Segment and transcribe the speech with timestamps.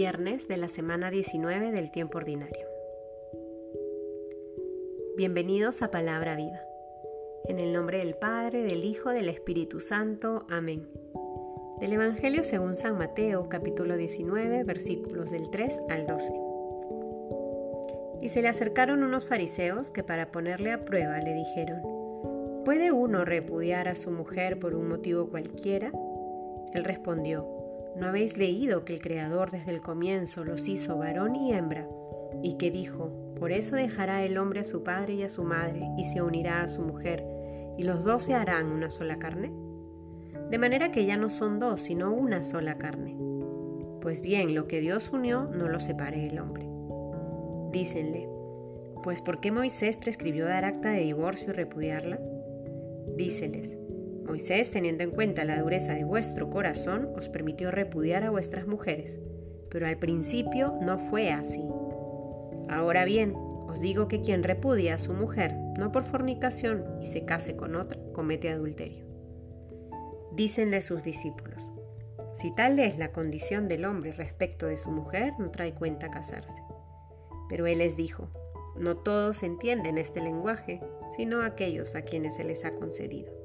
[0.00, 2.66] viernes de la semana 19 del tiempo ordinario.
[5.18, 6.58] Bienvenidos a Palabra Viva.
[7.50, 10.46] En el nombre del Padre, del Hijo, del Espíritu Santo.
[10.48, 10.88] Amén.
[11.80, 16.32] Del Evangelio según San Mateo, capítulo 19, versículos del 3 al 12.
[18.22, 21.82] Y se le acercaron unos fariseos que para ponerle a prueba le dijeron,
[22.64, 25.92] ¿puede uno repudiar a su mujer por un motivo cualquiera?
[26.72, 27.59] Él respondió,
[28.00, 31.86] ¿No habéis leído que el Creador desde el comienzo los hizo varón y hembra?
[32.42, 35.82] Y que dijo, por eso dejará el hombre a su padre y a su madre,
[35.98, 37.22] y se unirá a su mujer,
[37.76, 39.52] y los dos se harán una sola carne?
[40.50, 43.18] De manera que ya no son dos, sino una sola carne.
[44.00, 46.66] Pues bien, lo que Dios unió, no lo separe el hombre.
[47.70, 48.30] Dícenle,
[49.02, 52.18] pues ¿por qué Moisés prescribió dar acta de divorcio y repudiarla?
[53.14, 53.76] Díceles,
[54.30, 59.18] Moisés, teniendo en cuenta la dureza de vuestro corazón, os permitió repudiar a vuestras mujeres,
[59.70, 61.64] pero al principio no fue así.
[62.68, 67.24] Ahora bien, os digo que quien repudia a su mujer, no por fornicación, y se
[67.24, 69.04] case con otra, comete adulterio.
[70.36, 71.68] Dícenle sus discípulos,
[72.32, 76.62] si tal es la condición del hombre respecto de su mujer, no trae cuenta casarse.
[77.48, 78.28] Pero él les dijo,
[78.76, 80.80] no todos entienden este lenguaje,
[81.16, 83.39] sino aquellos a quienes se les ha concedido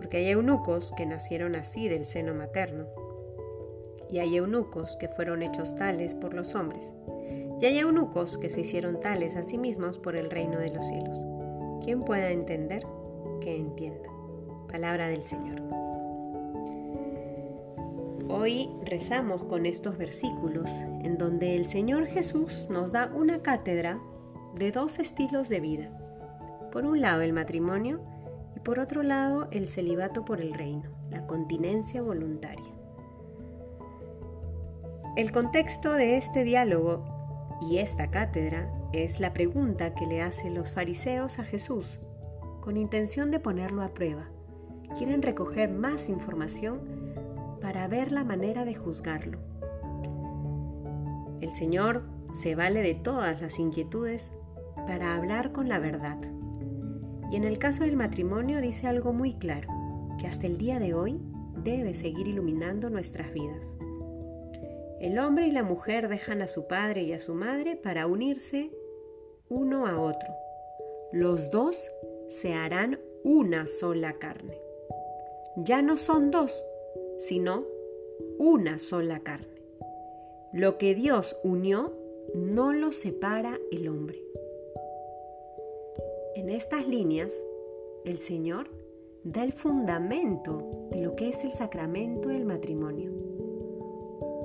[0.00, 2.86] porque hay eunucos que nacieron así del seno materno,
[4.08, 6.94] y hay eunucos que fueron hechos tales por los hombres,
[7.60, 10.88] y hay eunucos que se hicieron tales a sí mismos por el reino de los
[10.88, 11.22] cielos.
[11.84, 12.86] Quien pueda entender,
[13.42, 14.08] que entienda.
[14.72, 15.60] Palabra del Señor.
[18.30, 20.70] Hoy rezamos con estos versículos
[21.04, 24.00] en donde el Señor Jesús nos da una cátedra
[24.54, 25.90] de dos estilos de vida.
[26.72, 28.00] Por un lado el matrimonio
[28.58, 32.72] por otro lado el celibato por el reino, la continencia voluntaria.
[35.16, 37.04] El contexto de este diálogo
[37.62, 41.98] y esta cátedra es la pregunta que le hacen los fariseos a Jesús,
[42.60, 44.28] con intención de ponerlo a prueba.
[44.98, 46.80] Quieren recoger más información
[47.60, 49.38] para ver la manera de juzgarlo.
[51.40, 54.30] El Señor se vale de todas las inquietudes
[54.86, 56.18] para hablar con la verdad.
[57.30, 59.68] Y en el caso del matrimonio dice algo muy claro,
[60.18, 61.20] que hasta el día de hoy
[61.62, 63.76] debe seguir iluminando nuestras vidas.
[65.00, 68.70] El hombre y la mujer dejan a su padre y a su madre para unirse
[69.48, 70.28] uno a otro.
[71.12, 71.88] Los dos
[72.28, 74.58] se harán una sola carne.
[75.56, 76.64] Ya no son dos,
[77.18, 77.64] sino
[78.38, 79.62] una sola carne.
[80.52, 81.92] Lo que Dios unió
[82.34, 84.29] no lo separa el hombre.
[86.40, 87.34] En estas líneas,
[88.06, 88.70] el Señor
[89.24, 93.12] da el fundamento de lo que es el sacramento del matrimonio.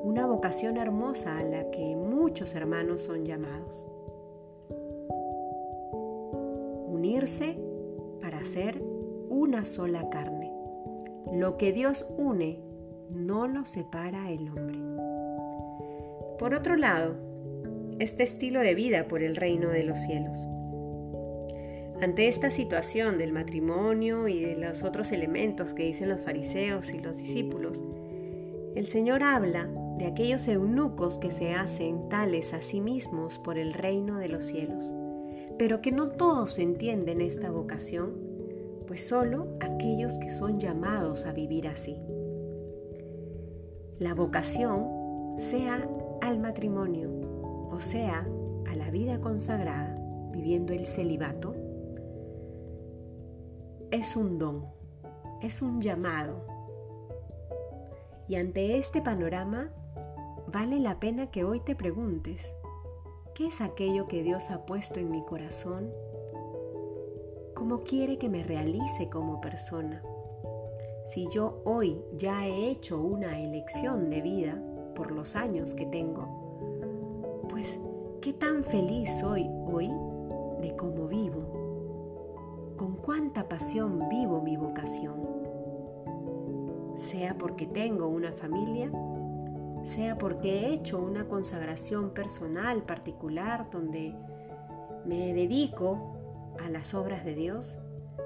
[0.04, 3.88] Una vocación hermosa a la que muchos hermanos son llamados.
[6.90, 7.58] Unirse
[8.20, 8.84] para ser
[9.30, 10.52] una sola carne.
[11.32, 12.60] Lo que Dios une
[13.10, 14.80] no lo separa el hombre.
[16.40, 17.16] Por otro lado,
[18.00, 20.46] este estilo de vida por el reino de los cielos.
[22.02, 27.00] Ante esta situación del matrimonio y de los otros elementos que dicen los fariseos y
[27.00, 27.84] los discípulos,
[28.76, 33.74] el Señor habla de aquellos eunucos que se hacen tales a sí mismos por el
[33.74, 34.94] reino de los cielos,
[35.58, 38.14] pero que no todos entienden esta vocación,
[38.88, 41.98] pues solo aquellos que son llamados a vivir así.
[44.00, 44.86] La vocación
[45.38, 45.88] sea
[46.22, 47.10] al matrimonio,
[47.72, 48.28] o sea,
[48.68, 49.98] a la vida consagrada,
[50.34, 51.56] viviendo el celibato,
[53.96, 54.66] es un don,
[55.42, 56.46] es un llamado.
[58.28, 59.72] Y ante este panorama,
[60.52, 62.58] vale la pena que hoy te preguntes,
[63.34, 65.94] ¿qué es aquello que Dios ha puesto en mi corazón?
[67.54, 70.04] ¿Cómo quiere que me realice como persona?
[71.06, 74.62] Si yo hoy ya he hecho una elección de vida
[74.94, 77.80] por los años que tengo, pues
[78.22, 79.88] ¿qué tan feliz soy hoy
[80.60, 81.65] de cómo vivo?
[82.76, 85.22] Con cuánta pasión vivo mi vocación.
[86.96, 88.92] Sea porque tengo una familia,
[89.84, 94.16] sea porque he hecho una consagración personal particular donde
[95.06, 96.16] me dedico
[96.64, 97.80] a las obras de Dios,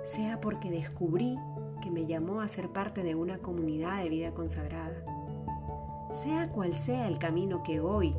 [0.04, 1.38] sea porque descubrí
[1.82, 5.04] que me llamó a ser parte de una comunidad de vida consagrada.
[6.12, 8.16] Sea cual sea el camino que hoy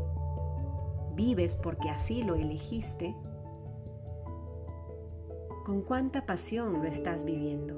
[1.14, 3.14] vives porque así lo elegiste,
[5.64, 7.74] con cuánta pasión lo estás viviendo.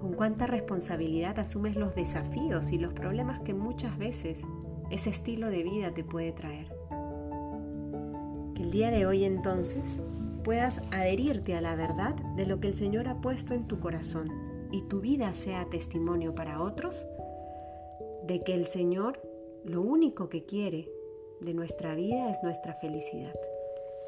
[0.00, 4.42] Con cuánta responsabilidad asumes los desafíos y los problemas que muchas veces
[4.90, 6.68] ese estilo de vida te puede traer.
[8.54, 10.00] Que el día de hoy entonces
[10.44, 14.28] puedas adherirte a la verdad de lo que el Señor ha puesto en tu corazón
[14.70, 17.06] y tu vida sea testimonio para otros
[18.26, 19.20] de que el Señor
[19.64, 20.88] lo único que quiere
[21.40, 23.34] de nuestra vida es nuestra felicidad.